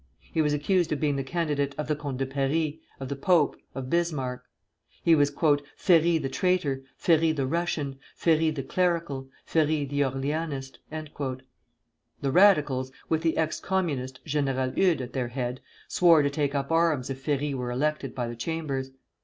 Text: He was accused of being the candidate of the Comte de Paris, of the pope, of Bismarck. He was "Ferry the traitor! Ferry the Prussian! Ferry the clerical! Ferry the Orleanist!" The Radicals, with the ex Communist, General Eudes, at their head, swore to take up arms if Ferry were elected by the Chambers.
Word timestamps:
He 0.33 0.41
was 0.41 0.51
accused 0.51 0.91
of 0.91 0.99
being 0.99 1.15
the 1.15 1.23
candidate 1.23 1.75
of 1.77 1.87
the 1.87 1.95
Comte 1.95 2.17
de 2.17 2.25
Paris, 2.25 2.73
of 2.99 3.07
the 3.07 3.15
pope, 3.15 3.55
of 3.75 3.87
Bismarck. 3.87 4.43
He 5.03 5.13
was 5.13 5.29
"Ferry 5.77 6.17
the 6.17 6.27
traitor! 6.27 6.81
Ferry 6.97 7.31
the 7.31 7.45
Prussian! 7.45 7.99
Ferry 8.15 8.49
the 8.49 8.63
clerical! 8.63 9.29
Ferry 9.45 9.85
the 9.85 10.01
Orleanist!" 10.01 10.79
The 10.89 12.31
Radicals, 12.31 12.91
with 13.09 13.21
the 13.21 13.37
ex 13.37 13.59
Communist, 13.59 14.25
General 14.25 14.73
Eudes, 14.75 15.01
at 15.03 15.13
their 15.13 15.27
head, 15.27 15.61
swore 15.87 16.23
to 16.23 16.31
take 16.31 16.55
up 16.55 16.71
arms 16.71 17.11
if 17.11 17.21
Ferry 17.21 17.53
were 17.53 17.69
elected 17.69 18.15
by 18.15 18.27
the 18.27 18.35
Chambers. 18.35 18.89